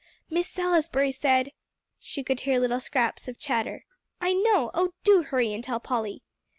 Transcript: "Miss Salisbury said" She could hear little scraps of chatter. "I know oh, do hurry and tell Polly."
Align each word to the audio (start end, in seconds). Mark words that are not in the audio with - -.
"Miss 0.31 0.47
Salisbury 0.47 1.11
said" 1.11 1.51
She 1.99 2.23
could 2.23 2.39
hear 2.39 2.57
little 2.59 2.79
scraps 2.79 3.27
of 3.27 3.37
chatter. 3.37 3.85
"I 4.19 4.33
know 4.33 4.71
oh, 4.73 4.93
do 5.03 5.21
hurry 5.21 5.53
and 5.53 5.63
tell 5.63 5.79
Polly." 5.79 6.23